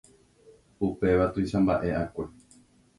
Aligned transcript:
Upéva 0.89 1.29
tuichamba'e'akue. 1.37 2.29